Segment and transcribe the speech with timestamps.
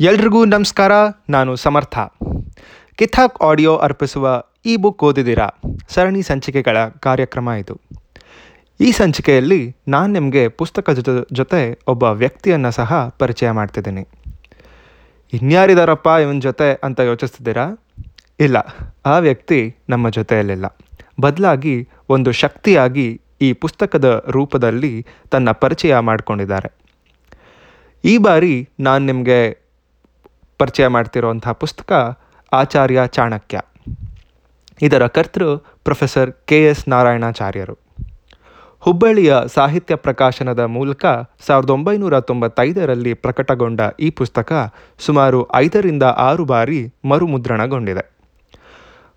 [0.00, 0.92] ಎಲ್ರಿಗೂ ನಮಸ್ಕಾರ,
[1.30, 1.96] ನಾನು ಸಮರ್ಥ.
[2.98, 5.46] ಕಿಥಾಕ್ ಆಡಿಯೋ ಅರ್ಪಿಸುವ ಇ ಬುಕ್ ಓದಿದಿರಾ
[5.88, 7.74] ಸರಣಿ ಸಂಚಿಕೆಗಳ ಕಾರ್ಯಕ್ರಮ ಇದು.
[8.80, 14.04] ಈ ಸಂಚಿಕೆಯಲ್ಲಿ ನಾನು ನಿಮಗೆ ಪುಸ್ತಕ ಜೊತೆ ಜೊತೆ ಒಬ್ಬ ವ್ಯಕ್ತಿಯನ್ನು ಸಹ ಪರಿಚಯ ಮಾಡ್ತಿದ್ದೀನಿ.
[15.32, 17.66] ಇನ್ಯಾರಿದಾರಪ್ಪ ಇವನ ಜೊತೆ ಅಂತ ಯೋಚಿಸ್ತಿದ್ದೀರಾ?
[18.40, 18.56] ಇಲ್ಲ,
[19.06, 20.66] ಆ ವ್ಯಕ್ತಿ ನಮ್ಮ ಜೊತೆಯಲ್ಲಿಲ್ಲ.
[21.20, 23.08] ಬದಲಾಗಿ ಒಂದು ಶಕ್ತಿಯಾಗಿ
[23.40, 24.94] ಈ ಪುಸ್ತಕದ ರೂಪದಲ್ಲಿ
[25.30, 26.70] ತನ್ನ ಪರಿಚಯ ಮಾಡಿಕೊಂಡಿದ್ದಾರೆ.
[28.04, 29.63] ಈ ಬಾರಿ ನಾನು ನಿಮಗೆ
[30.64, 32.18] ಪರಿಚಯ ಮಾಡ್ತಿರೋಂಥ ಪುಸ್ತಕ
[32.52, 33.60] ಆಚಾರ್ಯ ಚಾಣಕ್ಯ.
[34.82, 37.78] ಇದರ ಕರ್ತೃ ಪ್ರೊಫೆಸರ್ ಕೆ ಎಸ್ ನಾರಾಯಣಾಚಾರ್ಯರು.
[38.80, 41.04] ಹುಬ್ಬಳ್ಳಿಯ ಸಾಹಿತ್ಯ ಪ್ರಕಾಶನದ ಮೂಲಕ
[41.46, 48.10] ಸಾವಿರದ ಒಂಬೈನೂರ ತೊಂಬತ್ತೈದರಲ್ಲಿ ಪ್ರಕಟಗೊಂಡ ಈ ಪುಸ್ತಕ ಸುಮಾರು ಐದರಿಂದ ಆರು ಬಾರಿ ಮರುಮುದ್ರಣಗೊಂಡಿದೆ.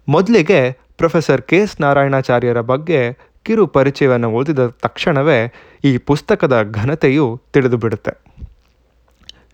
[0.09, 8.27] ಮೊದಲಿಗೆ ಪ್ರೊಫೆಸರ್ ಕೆ ಎಸ್ ನಾರಾಯಣಾಚಾರ್ಯರ ಬಗ್ಗೆ ಕಿರು ಪರಿಚಯವನ್ನು ಓದಿದ ತಕ್ಷಣವೇ ಈ ಪುಸ್ತಕದ ಘನತೆಯು ತಿಳಿದುಬಿಡುತ್ತೆ.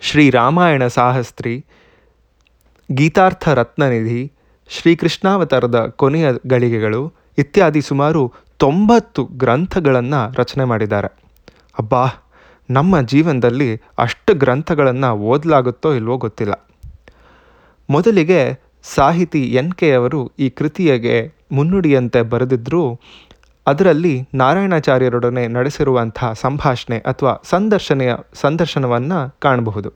[0.01, 1.65] ಶ್ರೀರಾಮಾಯಣ ಸಾಹಸ್ತ್ರಿ
[2.91, 4.31] ಗೀತಾರ್ಥ ರತ್ನನಿಧಿ
[4.69, 11.07] ಶ್ರೀಕೃಷ್ಣಾವತಾರದ ಕೊನೆಯ ಗಳಿಗೆಗಳು ಇತ್ಯಾದಿ ಸುಮಾರು ತೊಂಬತ್ತು ಗ್ರಂಥಗಳನ್ನು ರಚನೆ ಮಾಡಿದ್ದಾರೆ.
[11.79, 12.07] ಅಬ್ಬಾ,
[12.69, 16.67] ನಮ್ಮ ಜೀವನದಲ್ಲಿ ಅಷ್ಟು ಗ್ರಂಥಗಳನ್ನು ಓದಲಾಗುತ್ತೋ ಇಲ್ವೋ ಗೊತ್ತಿಲ್ಲ.
[17.89, 22.99] ಮೊದಲಿಗೆ ಸಾಹಿತಿ ಎನ್ ಕೆ ಅವರು ಈ ಕೃತಿಯಗೆ ಮುನ್ನುಡಿಯಂತೆ ಬರೆದಿದ್ದರೂ
[23.67, 29.93] ಅದರಲ್ಲಿ ನಾರಾಯಣಾಚಾರ್ಯರೊಡನೆ ನಡೆಸಿರುವಂಥ ಸಂಭಾಷಣೆ ಅಥವಾ ಸಂದರ್ಶನೆಯ ಸಂದರ್ಶನವನ್ನು ಕಾಣಬಹುದು.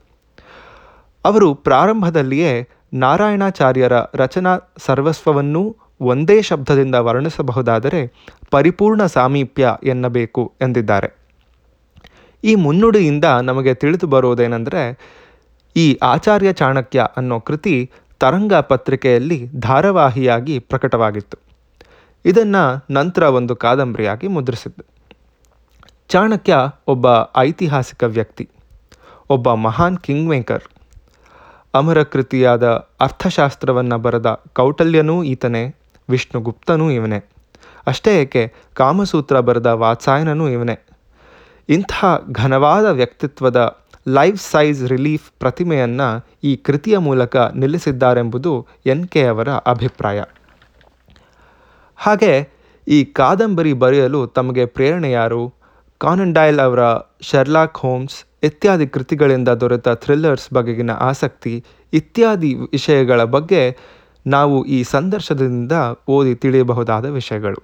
[1.24, 8.12] ಅವರು ಪ್ರಾರಂಭದಲ್ಲಿಯೇ ನಾರಾಯಣಾಚಾರ್ಯರ ರಚನಾ ಸರ್ವಸ್ವವನ್ನೂ ಒಂದೇ ಶಬ್ದದಿಂದ ವರ್ಣಿಸಬಹುದಾದರೆ
[8.50, 11.18] ಪರಿಪೂರ್ಣ ಸಾಮೀಪ್ಯ ಎನ್ನಬೇಕು ಎಂದಿದ್ದಾರೆ.
[12.44, 14.98] ಈ ಮುನ್ನುಡಿಯಿಂದ ನಮಗೆ ತಿಳಿದು ಬರುವುದೇನೆಂದರೆ,
[15.76, 21.38] ಈ ಆಚಾರ್ಯ ಚಾಣಕ್ಯ ಅನ್ನೋ ಕೃತಿ ತರಂಗ ಪತ್ರಿಕೆಯಲ್ಲಿ ಧಾರಾವಾಹಿಯಾಗಿ ಪ್ರಕಟವಾಗಿತ್ತು.
[22.24, 24.84] ಇದನ್ನು ನಂತರ ಒಂದು ಕಾದಂಬರಿಯಾಗಿ ಮುದ್ರಿಸಿದ್ದು.
[26.08, 28.48] ಚಾಣಕ್ಯ ಒಬ್ಬ ಐತಿಹಾಸಿಕ ವ್ಯಕ್ತಿ,
[29.30, 30.77] ಒಬ್ಬ ಮಹಾನ್ ಕಿಂಗ್ ಮೇಕರ್
[31.74, 32.66] ಅಮರ ಕೃತಿಯಾದ
[33.00, 35.74] ಅರ್ಥಶಾಸ್ತ್ರವನ್ನು ಬರೆದ ಕೌಟಲ್ಯನೂ ಈತನೇ,
[36.10, 37.24] ವಿಷ್ಣುಗುಪ್ತನೂ ಇವನೇ.
[37.86, 40.86] ಅಷ್ಟೇ ಏಕೆ ಕಾಮಸೂತ್ರ ಬರೆದ ವಾತ್ಸಾಯನನೂ ಇವನೇ.
[41.68, 41.92] ಇಂಥ
[42.32, 43.78] ಘನವಾದ ವ್ಯಕ್ತಿತ್ವದ
[44.08, 50.22] ಲೈಫ್ ಸೈಜ್ ರಿಲೀಫ್ ಪ್ರತಿಮೆಯನ್ನು ಈ ಕೃತಿಯ ಮೂಲಕ ನಿಲ್ಲಿಸಿದ್ದಾರೆಂಬುದು ಎನ್ ಕೆ ಅವರ ಅಭಿಪ್ರಾಯ.
[51.96, 52.48] ಹಾಗೆ
[52.88, 55.54] ಈ ಕಾದಂಬರಿ ಬರೆಯಲು ತಮಗೆ ಪ್ರೇರಣೆ ಯಾರು?
[55.98, 56.80] ಕಾನನ್ ಡೈಲ್ ಅವರ
[57.20, 63.76] ಶರ್ಲಾಕ್ ಹೋಮ್ಸ್ ಇತ್ಯಾದಿ ಕೃತಿಗಳಿಂದ ದೊರೆತ ಥ್ರಿಲ್ಲರ್ಸ್ ಬಗೆಗಿನ ಆಸಕ್ತಿ, ಇತ್ಯಾದಿ ವಿಷಯಗಳ ಬಗ್ಗೆ
[64.26, 65.72] ನಾವು ಈ ಸಂದರ್ಶನದಿಂದ
[66.08, 67.62] ಓದಿ ತಿಳಿಯಬಹುದಾದ ವಿಷಯಗಳು.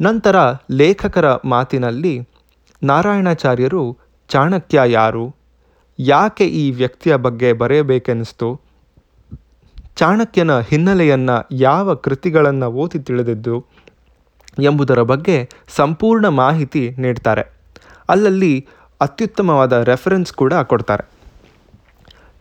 [0.00, 0.36] ನಂತರ
[0.70, 2.28] ಲೇಖಕರ ಮಾತಿನಲ್ಲಿ
[2.82, 5.36] ನಾರಾಯಣಾಚಾರ್ಯರು, ಚಾಣಕ್ಯ ಯಾರು,
[5.98, 8.60] ಯಾಕೆ ಈ ವ್ಯಕ್ತಿಯ ಬಗ್ಗೆ ಬರೆಯಬೇಕೆನಿಸ್ತು
[9.96, 13.66] ಚಾಣಕ್ಯನ ಹಿನ್ನೆಲೆಯನ್ನು ಯಾವ ಕೃತಿಗಳನ್ನು ಓದಿ ತಿಳಿದಿದ್ದು
[14.58, 17.42] ಎಂಬುದರ ಬಗ್ಗೆ ಸಂಪೂರ್ಣ ಮಾಹಿತಿ ನೀಡ್ತಾರೆ.
[18.08, 18.68] ಅಲ್ಲಲ್ಲಿ
[19.00, 21.04] ಅತ್ಯುತ್ತಮವಾದ ರೆಫರೆನ್ಸ್ ಕೂಡ ಕೊಡ್ತಾರೆ.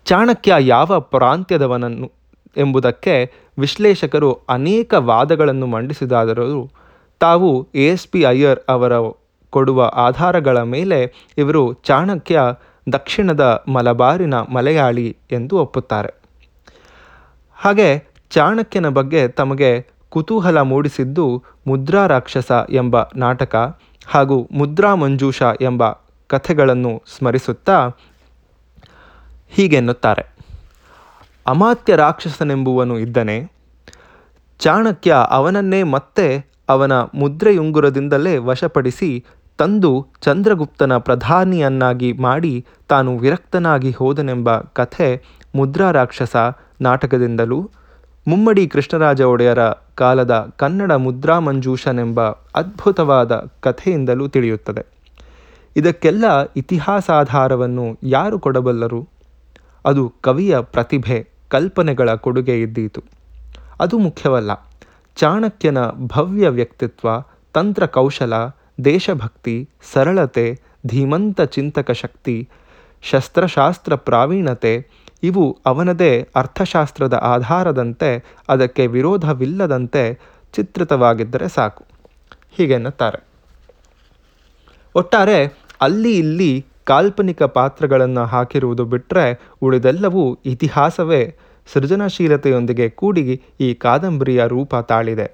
[0.05, 2.11] ಚಾಣಕ್ಯ ಯಾವ ಪ್ರಾಂತ್ಯದವನನ್ನು
[2.57, 6.69] ಎಂಬುದಕ್ಕೆ ವಿಶ್ಲೇಷಕರು ಅನೇಕ ವಾದಗಳನ್ನು ಮಂಡಿಸಿದಾದರೂ
[7.19, 8.93] ತಾವು ಎ ಎಸ್ ಪಿ ಅಯ್ಯರ್ ಅವರ
[9.49, 12.39] ಕೊಡುವ ಆಧಾರಗಳ ಮೇಲೆ ಇವರು ಚಾಣಕ್ಯ
[12.91, 16.13] ದಕ್ಷಿಣದ ಮಲಬಾರಿನ ಮಲಯಾಳಿ ಎಂದು ಒಪ್ಪುತ್ತಾರೆ.
[17.55, 25.83] ಹಾಗೆ ಚಾಣಕ್ಯನ ಬಗ್ಗೆ ತಮಗೆ ಕುತೂಹಲ ಮೂಡಿಸಿದ್ದು ಮುದ್ರಾ ರಾಕ್ಷಸ ಎಂಬ ನಾಟಕ ಹಾಗೂ ಮುದ್ರಾ ಮಂಜೂಷ ಎಂಬ
[26.29, 27.77] ಕಥೆಗಳನ್ನು ಸ್ಮರಿಸುತ್ತಾ
[29.49, 30.23] ಹೀಗೆನ್ನುತ್ತಾರೆ
[31.47, 33.37] ಅಮಾತ್ಯ ರಾಕ್ಷಸನೆಂಬುವನು ಇದ್ದನೆ,
[34.59, 36.27] ಚಾಣಕ್ಯ ಅವನನ್ನೇ ಮತ್ತೆ
[36.69, 39.09] ಅವನ ಮುದ್ರೆಯುಂಗುರದಿಂದಲೇ ವಶಪಡಿಸಿ
[39.59, 39.91] ತಂದು
[40.21, 42.53] ಚಂದ್ರಗುಪ್ತನ ಪ್ರಧಾನಿಯನ್ನಾಗಿ ಮಾಡಿ
[42.89, 45.09] ತಾನು ವಿರಕ್ತನಾಗಿ ಹೋದನೆಂಬ ಕಥೆ
[45.55, 46.35] ಮುದ್ರಾ ರಾಕ್ಷಸ
[46.81, 47.59] ನಾಟಕದಿಂದಲೂ,
[48.27, 49.63] ಮುಮ್ಮಡಿ ಕೃಷ್ಣರಾಜ ಒಡೆಯರ
[49.95, 52.19] ಕಾಲದ ಕನ್ನಡ ಮುದ್ರಾ ಮಂಜೂಷನೆಂಬ
[52.55, 54.98] ಅದ್ಭುತವಾದ ಕಥೆಯಿಂದಲೂ ತಿಳಿಯುತ್ತದೆ.
[55.75, 56.23] ಇದಕ್ಕೆಲ್ಲ
[56.55, 59.07] ಇತಿಹಾಸಾಧಾರವನ್ನು ಯಾರು ಕೊಡಬಲ್ಲರು?
[59.85, 63.03] ಅದು ಕವಿಯ ಪ್ರತಿಭೆ, ಕಲ್ಪನೆಗಳ ಕೊಡುಗೆ ಇದ್ದೀತು
[63.79, 64.69] ಅದು ಮುಖ್ಯವಲ್ಲ.
[65.15, 67.09] ಚಾಣಕ್ಯನ ಭವ್ಯ ವ್ಯಕ್ತಿತ್ವ
[67.53, 68.33] ತಂತ್ರ ಕೌಶಲ
[68.85, 72.49] ದೇಶಭಕ್ತಿ, ಸರಳತೆ, ಧೀಮಂತ ಚಿಂತಕ ಶಕ್ತಿ,
[73.01, 74.87] ಶಸ್ತ್ರಶಾಸ್ತ್ರ ಪ್ರಾವೀಣತೆ
[75.23, 80.19] ಇವು ಅವನದೇ ಅರ್ಥಶಾಸ್ತ್ರದ ಆಧಾರದಂತೆ, ಅದಕ್ಕೆ ವಿರೋಧವಿಲ್ಲದಂತೆ
[80.53, 81.85] ಚಿತ್ರಿತವಾಗಿದ್ದರೆ ಸಾಕು.
[82.51, 83.28] ಹೀಗೆನ್ನುತ್ತಾರೆ
[84.99, 85.39] ಒಟ್ಟಾರೆ
[85.81, 89.25] ಅಲ್ಲಿ ಇಲ್ಲಿ ಕಾಲ್ಪನಿಕ ಪಾತ್ರಗಳನ್ನು ಹಾಕಿರುವುದು ಬಿಟ್ಟರೆ
[89.61, 91.21] ಉಳಿದೆಲ್ಲವೂ ಇತಿಹಾಸವೇ.
[91.73, 95.27] ಸೃಜನಶೀಲತೆಯೊಂದಿಗೆ ಕೂಡಿ ಈ ಕಾದಂಬರಿಯ ರೂಪ ತಾಳಿದೆ.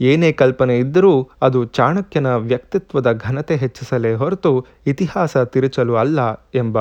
[0.00, 4.52] ಏನೇ ಕಲ್ಪನೆ ಇದ್ದರೂ ಅದು ಚಾಣಕ್ಯನ ವ್ಯಕ್ತಿತ್ವದ ಘನತೆ ಹೆಚ್ಚಿಸಲೇ ಹೊರತು
[4.86, 6.78] ಇತಿಹಾಸ ತಿರುಚಲು ಅಲ್ಲ ಎಂಬ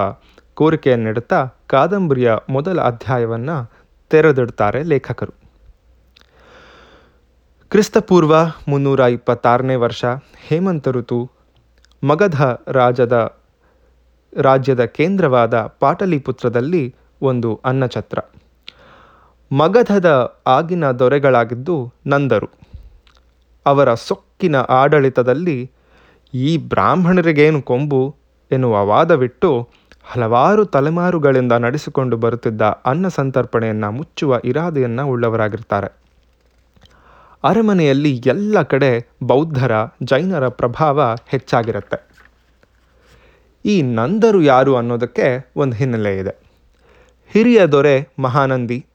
[0.54, 3.58] ಕೋರಿಕೆಯನ್ನಿಡುತ್ತಾ ಕಾದಂಬರಿಯ ಮೊದಲ ಅಧ್ಯಾಯವನ್ನು
[4.10, 5.34] ತೆರೆದಿಡ್ತಾರೆ ಲೇಖಕರು.
[7.70, 8.36] ಕ್ರಿಸ್ತಪೂರ್ವ
[8.68, 10.06] ಮುನ್ನೂರ ಇಪ್ಪತ್ತಾರನೇ ವರ್ಷ,
[10.48, 11.20] ಹೇಮಂತ ಋತು
[12.04, 13.38] ಮಗಧ ರಾಜದ,
[14.34, 18.20] ರಾಜ್ಯದ ಕೇಂದ್ರವಾದ ಪಾಟಲಿಪುತ್ರದಲ್ಲಿ ಒಂದು ಅನ್ನಛತ್ರ.
[19.52, 22.52] ಮಗಧದ ಆಗಿನ ದೊರೆಗಳಾಗಿದ್ದು ನಂದರು.
[23.66, 25.72] ಅವರ ಸೊಕ್ಕಿನ ಆಡಳಿತದಲ್ಲಿ
[26.34, 28.16] ಈ ಬ್ರಾಹ್ಮಣರಿಗೇನು ಕೊಂಬು
[28.52, 29.70] ಎನ್ನುವ ವಾದವಿಟ್ಟು
[30.04, 36.07] ಹಲವಾರು ತಲೆಮಾರುಗಳಿಂದ ನಡೆಸಿಕೊಂಡು ಬರುತ್ತಿದ್ದ ಅನ್ನ ಸಂತರ್ಪಣೆಯನ್ನು ಮುಚ್ಚುವ ಇರಾದೆಯನ್ನು ಉಳ್ಳವರಾಗಿರ್ತಾರೆ.
[37.44, 39.72] ಅರಮನೆಯಲ್ಲಿ ಎಲ್ಲ ಕಡೆ ಬೌದ್ಧರ,
[40.04, 42.08] ಜೈನರ ಪ್ರಭಾವ ಹೆಚ್ಚಾಗಿರುತ್ತೆ.
[43.66, 46.36] ಈ ನಂದರು ಯಾರು ಅನ್ನೋದಕ್ಕೆ ಒಂದು ಹಿನ್ನೆಲೆ ಇದೆ.
[47.34, 48.86] ಹಿರಿಯ ದೊರೆ ಮಹಾನಂದಿ,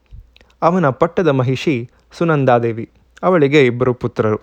[0.61, 2.89] ಅವನ ಪಟ್ಟದ ಮಹಿಷಿ ಸುನಂದಾದೇವಿ,
[3.23, 4.39] ಅವಳಿಗೆ ಇಬ್ಬರು ಪುತ್ರರು.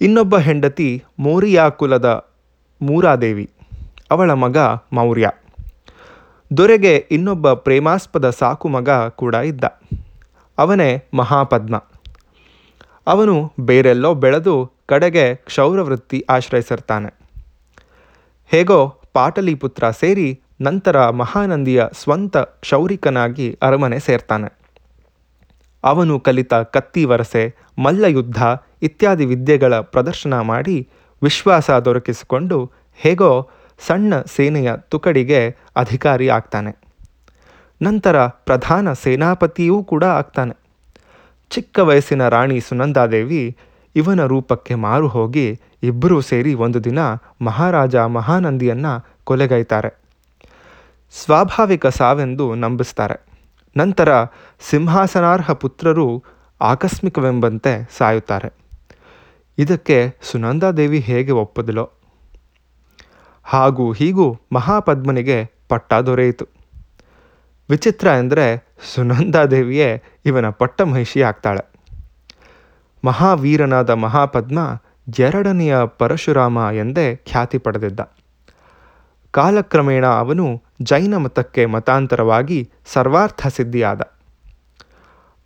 [0.00, 2.28] ಇನ್ನೊಬ್ಬ ಹೆಂಡತಿ ಮೋರಿಯಾ ಕುಲದ
[2.82, 3.50] ಮೂರಾದೇವಿ,
[4.10, 4.56] ಅವಳ ಮಗ
[4.92, 5.30] ಮೌರ್ಯ.
[6.56, 9.64] ದೊರೆಗೆ ಇನ್ನೊಬ್ಬ ಪ್ರೇಮಾಸ್ಪದ ಸಾಕು ಮಗ ಕೂಡ ಇದ್ದ.
[10.58, 11.82] ಅವನೇ ಮಹಾಪದ್ಮ.
[13.06, 17.14] ಅವನು ಬೇರೆಲ್ಲೋ ಬೆಳೆದು ಕಡೆಗೆ ಕ್ಷೌರವೃತ್ತಿ ಆಶ್ರಯಿಸಿರ್ತಾನೆ.
[18.46, 24.52] ಹೇಗೋ ಪಾಟಲಿಪುತ್ರ ಸೇರಿ ನಂತರ ಮಹಾನಂದಿಯ ಸ್ವಂತ ಕ್ಷೌರಿಕನಾಗಿ ಅರಮನೆ ಸೇರ್ತಾನೆ.
[25.84, 28.42] ಅವನು ಕಲಿತ ಕತ್ತಿ ವರಸೆ, ಮಲ್ಲಯುದ್ಧ
[28.82, 30.88] ಇತ್ಯಾದಿ ವಿದ್ಯೆಗಳ ಪ್ರದರ್ಶನ ಮಾಡಿ
[31.22, 33.50] ವಿಶ್ವಾಸ ದೊರಕಿಸಿಕೊಂಡು ಹೇಗೋ
[33.86, 36.76] ಸಣ್ಣ ಸೇನೆಯ ತುಕಡಿಗೆ ಅಧಿಕಾರಿ ಆಗ್ತಾನೆ.
[37.82, 40.63] ನಂತರ ಪ್ರಧಾನ ಸೇನಾಪತಿಯೂ ಕೂಡ ಆಗ್ತಾನೆ.
[41.50, 43.56] ಚಿಕ್ಕ ವಯಸ್ಸಿನ ರಾಣಿ ಸುನಂದಾದೇವಿ
[43.96, 46.98] ಇವನ ರೂಪಕ್ಕೆ ಮಾರು ಹೋಗಿ ಇಬ್ಬರೂ ಸೇರಿ ಒಂದು ದಿನ
[47.42, 50.04] ಮಹಾರಾಜ ಮಹಾನಂದಿಯನ್ನು ಕೊಲೆಗೈತಾರೆ.
[51.12, 53.26] ಸ್ವಾಭಾವಿಕ ಸಾವೆಂದು ನಂಬಿಸ್ತಾರೆ.
[53.76, 54.24] ನಂತರ
[54.60, 56.22] ಸಿಂಹಾಸನಾರ್ಹ ಪುತ್ರರು
[56.60, 58.52] ಆಕಸ್ಮಿಕವೆಂಬಂತೆ ಸಾಯುತ್ತಾರೆ.
[59.58, 61.90] ಇದಕ್ಕೆ ಸುನಂದಾದೇವಿ ಹೇಗೆ ಒಪ್ಪದಲೋ?
[63.44, 66.63] ಹಾಗೂ ಹೀಗೂ ಮಹಾಪದ್ಮನಿಗೆ ಪಟ್ಟ ದೊರೆಯಿತು.
[67.70, 71.74] ವಿಚಿತ್ರ ಎಂದರೆ ಸುನಂದಾದೇವಿಯೇ ಇವನ ಪಟ್ಟ ಮಹಿಷಿ ಆಗ್ತಾಳೆ.
[73.04, 74.82] ಮಹಾವೀರನಾದ ಮಹಾಪದ್ಮ
[75.18, 78.00] ಎರಡನೆಯ ಪರಶುರಾಮ ಎಂದೇ ಖ್ಯಾತಿ ಪಡೆದಿದ್ದ.
[79.30, 84.00] ಕಾಲಕ್ರಮೇಣ ಅವನು ಜೈನ ಮತಕ್ಕೆ ಮತಾಂತರವಾಗಿ ಸರ್ವಾರ್ಥ ಸಿದ್ಧಿಯಾದ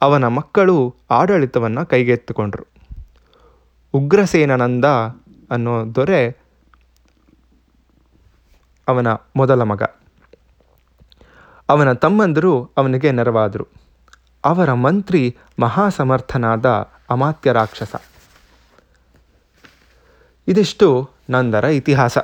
[0.02, 2.66] ಅವನ ಮಕ್ಕಳು ಆಡಳಿತವನ್ನು ಕೈಗೆತ್ತಿಕೊಂಡರು.
[3.92, 4.84] ಉಗ್ರಸೇನನಂದ
[5.50, 6.36] ಅನ್ನೋ ದೊರೆ
[8.88, 9.06] ಅವನ
[9.36, 9.82] ಮೊದಲ ಮಗ.
[11.68, 13.66] ಅವನ ತಮ್ಮಂದರು ಅವನಿಗೆ ನೆರವಾದರು.
[14.44, 16.66] ಅವರ ಮಂತ್ರಿ ಮಹಾಸಮರ್ಥನಾದ
[17.10, 17.94] ಅಮಾತ್ಯ ರಾಕ್ಷಸ.
[20.48, 22.18] ಇದಿಷ್ಟು ನಂದರ ಇತಿಹಾಸ.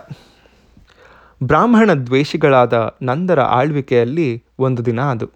[1.43, 5.31] ಬ್ರಾಹ್ಮಣ ದ್ವೇಷಿಗಳಾದ ನಂದರ ಆಳ್ವಿಕೆಯಲ್ಲಿ ಒಂದು ದಿನ ಅದು.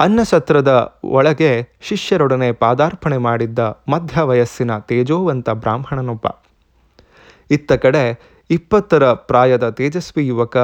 [0.00, 3.58] ಅನ್ನಸತ್ರದ ಒಳಗೆ ಶಿಷ್ಯರೊಡನೆ ಪಾದಾರ್ಪಣೆ ಮಾಡಿದ್ದ
[3.88, 6.26] ಮಧ್ಯ ವಯಸ್ಸಿನ ತೇಜೋವಂತ ಬ್ರಾಹ್ಮಣನೊಬ್ಬ.
[7.50, 10.56] ಇತ್ತ ಕಡೆ ಇಪ್ಪತ್ತರ ಪ್ರಾಯದ ತೇಜಸ್ವಿ ಯುವಕ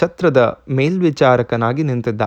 [0.00, 2.22] ಛತ್ರದ ಮೇಲ್ವಿಚಾರಕನಾಗಿ ನಿಂತಿದ್ದ.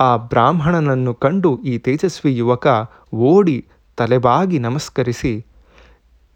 [0.00, 2.66] ಆ ಬ್ರಾಹ್ಮಣನನ್ನು ಕಂಡು ಈ ತೇಜಸ್ವಿ ಯುವಕ
[3.14, 3.58] ಓಡಿ
[3.96, 5.46] ತಲೆಬಾಗಿ ನಮಸ್ಕರಿಸಿ,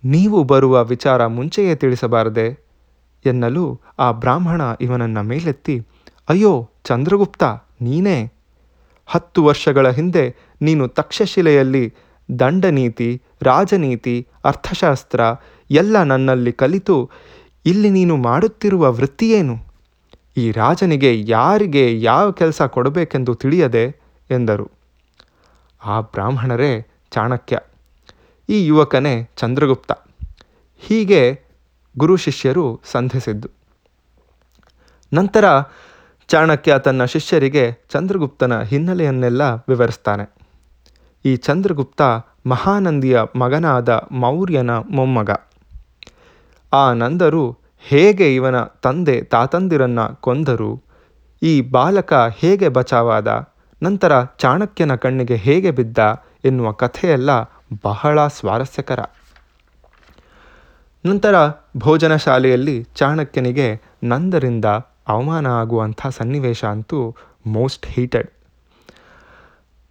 [0.05, 2.47] ನೀವು ಬರುವ ವಿಚಾರ ಮುಂಚೆಯೇ ತಿಳಿಸಬಾರದೆ
[3.25, 5.77] ಎನ್ನಲು ಆ ಬ್ರಾಹ್ಮಣ ಇವನನ್ನ ಮೇಲೆತ್ತಿ,
[6.29, 7.43] ಅಯ್ಯೋ, ಚಂದ್ರಗುಪ್ತ,
[7.81, 8.19] ನೀನೇ?
[9.07, 10.25] ಹತ್ತು ವರ್ಷಗಳ ಹಿಂದೆ
[10.63, 11.85] ನೀನು ತಕ್ಷಶಿಲೆಯಲ್ಲಿ
[12.39, 13.11] ದಂಡನೀತಿ,
[13.43, 15.21] ರಾಜನೀತಿ, ಅರ್ಥಶಾಸ್ತ್ರ
[15.71, 17.11] ಎಲ್ಲ ನನ್ನಲ್ಲಿ ಕಲಿತು,
[17.67, 19.72] ಇಲ್ಲಿ ನೀನು ಮಾಡುತ್ತಿರುವ ವೃತ್ತಿಯೇನು
[20.37, 23.85] ಈ ರಾಜನಿಗೆ ಯಾರಿಗೆ ಯಾವ ಕೆಲಸ ಕೊಡಬೇಕೆಂದು ತಿಳಿಯದೆ
[24.31, 24.71] ಎಂದರು.
[25.85, 27.59] ಆ ಬ್ರಾಹ್ಮಣರೇ ಚಾಣಕ್ಯ,
[28.49, 29.93] ಈ ಯುವಕನೇ ಚಂದ್ರಗುಪ್ತ.
[30.79, 31.41] ಹೀಗೆ
[31.99, 33.49] ಗುರು ಶಿಷ್ಯರು ಸಂಧಿಸಿದ್ದು.
[35.13, 35.45] ನಂತರ
[36.27, 40.25] ಚಾಣಕ್ಯ ತನ್ನ ಶಿಷ್ಯರಿಗೆ ಚಂದ್ರಗುಪ್ತನ ಹಿನ್ನೆಲೆಯನ್ನೆಲ್ಲ ವಿವರಿಸ್ತಾನೆ.
[41.25, 42.03] ಈ ಚಂದ್ರಗುಪ್ತ
[42.47, 45.31] ಮಹಾನಂದಿಯ ಮಗನಾದ ಮೌರ್ಯನ ಮೊಮ್ಮಗ.
[46.73, 50.83] ಆ ನಂದರು ಹೇಗೆ ಇವನ ತಂದೆ ತಾತಂದಿರನ್ನ ಕೊಂದರು?
[51.43, 53.49] ಈ ಬಾಲಕ ಹೇಗೆ ಬಚಾವಾದ?
[53.83, 55.99] ನಂತರ ಚಾಣಕ್ಯನ ಕಣ್ಣಿಗೆ ಹೇಗೆ ಬಿದ್ದ?
[56.45, 57.31] ಎನ್ನುವ ಕಥೆಯೆಲ್ಲ
[57.85, 58.99] ಬಹಳ ಸ್ವಾರಸ್ಯಕರ.
[61.07, 61.35] ನಂತರ
[61.77, 64.65] ಭೋಜನ ಶಾಲೆಯಲ್ಲಿ ಚಾಣಕ್ಯನಿಗೆ ನಂದರಿಂದ
[65.09, 68.31] ಅವಮಾನ ಆಗುವಂಥ ಸನ್ನಿವೇಶ ಅಂತೂ ಮೋಸ್ಟ್ ಹೀಟೆಡ್.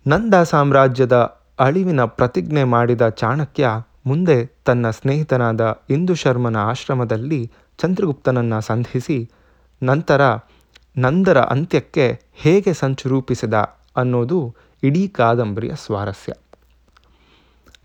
[0.07, 1.13] ನಂದ ಸಾಮ್ರಾಜ್ಯದ
[1.59, 3.69] ಅಳಿವಿನ ಪ್ರತಿಜ್ಞೆ ಮಾಡಿದ ಚಾಣಕ್ಯ
[4.05, 9.31] ಮುಂದೆ ತನ್ನ ಸ್ನೇಹಿತನಾದ ಇಂದು ಶರ್ಮನ ಆಶ್ರಮದಲ್ಲಿ ಚಂದ್ರಗುಪ್ತನನ್ನು ಸಂಧಿಸಿ
[9.83, 10.21] ನಂತರ
[10.97, 13.53] ನಂದರ ಅಂತ್ಯಕ್ಕೆ ಹೇಗೆ ಸಂಚು ರೂಪಿಸಿದ
[13.97, 16.33] ಅನ್ನೋದು ಇಡೀ ಕಾದಂಬರಿಯ ಸ್ವಾರಸ್ಯ.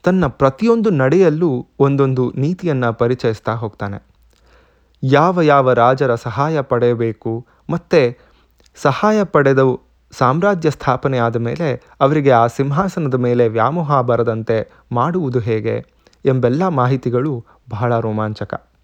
[0.02, 4.02] ತನ್ನ ಪ್ರತಿಯೊಂದು ನಡೆಯಲ್ಲೂ ಒಂದೊಂದು ನೀತಿಯನ್ನು ಪರಿಚಯಿಸ್ತಾ ಹೋಗ್ತಾನೆ.
[5.02, 8.18] ಯಾವ ಯಾವ ರಾಜರ ಸಹಾಯ ಪಡೆಯಬೇಕು ಮತ್ತು
[8.74, 9.80] ಸಹಾಯ ಪಡೆದು
[10.12, 15.84] ಸಾಮ್ರಾಜ್ಯ ಸ್ಥಾಪನೆ ಆದ ಮೇಲೆ ಅವರಿಗೆ ಆ ಸಿಂಹಾಸನದ ಮೇಲೆ ವ್ಯಾಮೋಹ ಬರದಂತೆ ಮಾಡುವುದು ಹೇಗೆ
[16.24, 18.75] ಎಂಬೆಲ್ಲ ಮಾಹಿತಿಗಳು ಬಹಳ ರೋಮಾಂಚಕ.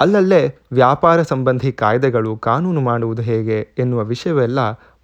[0.00, 4.58] ಅಲ್ಲಲ್ಲೇ ವ್ಯಾಪಾರ ಸಂಬಂಧಿ ಕಾಯ್ದೆಗಳು ಕಾನೂನು ಮಾಡುವುದು ಹೇಗೆ ಎನ್ನುವ ವಿಷಯವೆಲ್ಲ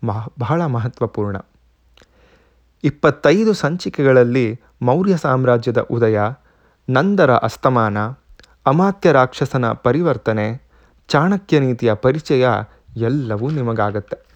[0.06, 1.36] ಮಹ, ಬಹಳ ಮಹತ್ವಪೂರ್ಣ.
[2.84, 6.20] ಇಪ್ಪತ್ತೈದು ಸಂಚಿಕೆಗಳಲ್ಲಿ ಮೌರ್ಯ ಸಾಮ್ರಾಜ್ಯದ ಉದಯ,
[6.90, 7.98] ನಂದರ ಅಸ್ತಮಾನ,
[8.66, 10.62] ಅಮಾತ್ಯ ರಾಕ್ಷಸನ ಪರಿವರ್ತನೆ,
[11.08, 12.48] ಚಾಣಕ್ಯ ನೀತಿಯ ಪರಿಚಯ
[12.96, 14.30] ಎಲ್ಲವೂ ನಿಮಗಾಗತ್ತೆ.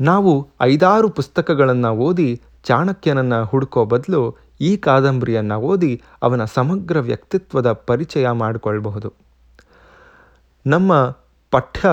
[0.00, 5.92] ನಾವು ಐದಾರು ಪುಸ್ತಕಗಳನ್ನು ಓದಿ ಚಾಣಕ್ಯನನ್ನು ಹುಡುಕೋ ಬದಲು ಈ ಕಾದಂಬರಿಯನ್ನು ಓದಿ
[6.22, 9.10] ಅವನ ಸಮಗ್ರ ವ್ಯಕ್ತಿತ್ವದ ಪರಿಚಯ ಮಾಡಿಕೊಳ್ಬಹುದು.
[10.66, 10.92] ನಮ್ಮ
[11.50, 11.88] ಪಠ್ಯ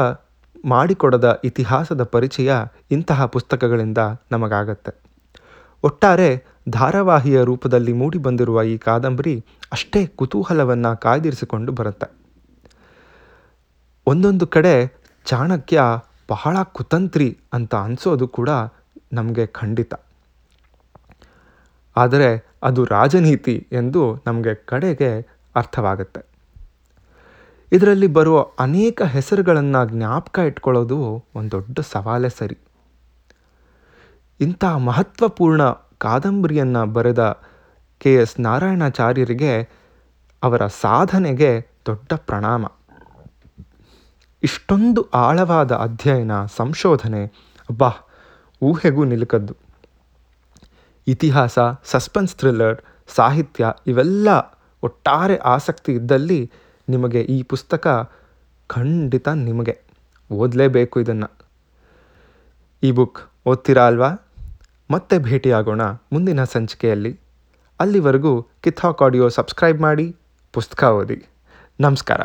[0.66, 2.50] ಮಾಡಿಕೊಡದ ಇತಿಹಾಸದ ಪರಿಚಯ
[2.92, 4.01] ಇಂತಹ ಪುಸ್ತಕಗಳಿಂದ
[4.32, 4.92] ನಮಗಾಗತ್ತೆ.
[5.84, 6.30] ಒಟ್ಟಾರೆ
[6.70, 9.34] ಧಾರಾವಾಹಿಯ ರೂಪದಲ್ಲಿ ಮೂಡಿಬಂದಿರುವ ಈ ಕಾದಂಬರಿ
[9.72, 12.08] ಅಷ್ಟೇ ಕುತೂಹಲವನ್ನು ಕಾಯ್ದಿರಿಸಿಕೊಂಡು ಬರುತ್ತೆ.
[14.08, 14.74] ಒಂದೊಂದು ಕಡೆ
[15.25, 15.82] ಚಾಣಕ್ಯ
[16.30, 18.50] ಬಹಳ ಕುತಂತ್ರಿ ಅಂತ ಅನಿಸೋದು ಕೂಡ
[19.13, 19.94] ನಮಗೆ ಖಂಡಿತ.
[21.98, 25.21] ಆದರೆ ಅದು ರಾಜನೀತಿ ಎಂದು ನಮಗೆ ಕಡೆಗೆ
[25.55, 26.31] ಅರ್ಥವಾಗುತ್ತೆ.
[27.71, 32.57] ಇದರಲ್ಲಿ ಬರುವ ಅನೇಕ ಹೆಸರುಗಳನ್ನು ಜ್ಞಾಪಕ ಇಟ್ಕೊಳ್ಳೋದು ಒಂದು ದೊಡ್ಡ ಸವಾಲೇ ಸರಿ.
[34.39, 35.62] ಇಂಥ ಮಹತ್ವಪೂರ್ಣ
[35.98, 37.41] ಕಾದಂಬರಿಯನ್ನು ಬರೆದ
[37.98, 38.13] ಕೆ.
[38.13, 38.39] ಎಸ್.
[38.39, 39.69] ನಾರಾಯಣಾಚಾರ್ಯರಿಗೆ
[40.43, 42.65] ಅವರ ಸಾಧನೆಗೆ ದೊಡ್ಡ ಪ್ರಣಾಮ.
[44.43, 47.25] ಇಷ್ಟೊಂದು ಆಳವಾದ ಅಧ್ಯಯನ, ಸಂಶೋಧನೆ
[47.69, 47.91] ಅಬ್ಬಾ
[48.62, 49.71] ಊಹೆಗೂ ನಿಲುಕದ್ದು.
[51.08, 54.27] ಇತಿಹಾಸ, ಸಸ್ಪೆನ್ಸ್, ಥ್ರಿಲ್ಲರ್, ಸಾಹಿತ್ಯ ಇವೆಲ್ಲ
[54.84, 56.51] ಒಟ್ಟಾರೆ ಆಸಕ್ತಿ ಇದ್ದಲ್ಲಿ
[56.89, 58.12] ನಿಮಗೆ ಈ ಪುಸ್ತಕ
[58.67, 59.81] ಖಂಡಿತ ನಿಮಗೆ
[60.31, 61.31] ಓದಲೇಬೇಕು ಇದನ್ನು.
[62.84, 64.10] ಈ ಬುಕ್ ಓದ್ತೀರಾ ಅಲ್ವಾ?
[64.91, 67.20] ಮತ್ತೆ ಭೇಟಿಯಾಗೋಣ ಮುಂದಿನ ಸಂಚಿಕೆಯಲ್ಲಿ.
[67.79, 70.15] ಅಲ್ಲಿವರೆಗೂ ಕಿಥಾಕ್ ಆಡಿಯೋ ಸಬ್ಸ್ಕ್ರೈಬ್ ಮಾಡಿ
[70.53, 71.25] ಪುಸ್ತಕ ಓದಿ.
[71.79, 72.22] ನಮಸ್ಕಾರ.